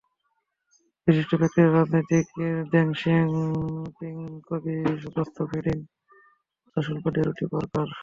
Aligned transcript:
বিশিষ্ট 1.07 1.31
ব্যক্তিত্ব—রাজনৈতিক 1.41 2.27
Deng 2.73 2.87
শিয়াও 2.99 3.41
ping, 3.97 4.15
কবি 4.47 4.75
গুস্তাভ 5.03 5.45
ফ্রোডিং, 5.49 5.77
কথাশিল্পী 6.63 7.09
ডরোথি 7.15 7.45
পার্কার। 7.51 7.87